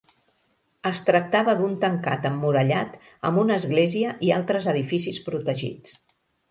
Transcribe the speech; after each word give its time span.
Es 0.89 1.01
tractava 1.09 1.55
d'un 1.59 1.75
tancat 1.85 2.25
emmurallat 2.31 2.99
amb 3.31 3.45
una 3.45 3.61
església 3.63 4.19
i 4.31 4.35
altres 4.41 4.73
edificis 4.77 5.23
protegits. 5.29 5.99